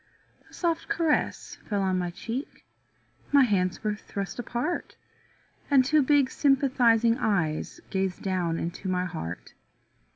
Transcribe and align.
A 0.49 0.51
soft 0.51 0.87
caress 0.89 1.59
fell 1.69 1.83
on 1.83 1.99
my 1.99 2.09
cheek, 2.09 2.65
My 3.31 3.43
hands 3.43 3.83
were 3.83 3.93
thrust 3.93 4.39
apart. 4.39 4.95
And 5.69 5.85
two 5.85 6.01
big 6.01 6.31
sympathizing 6.31 7.19
eyes 7.19 7.79
Gazed 7.91 8.23
down 8.23 8.57
into 8.57 8.89
my 8.89 9.05
heart. 9.05 9.53